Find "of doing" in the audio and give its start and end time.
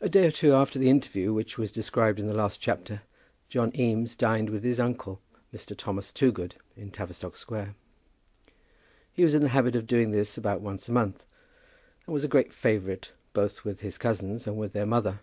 9.74-10.12